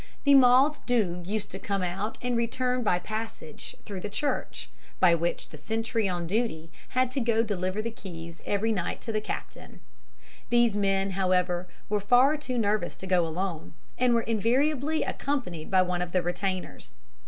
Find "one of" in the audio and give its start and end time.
15.83-16.13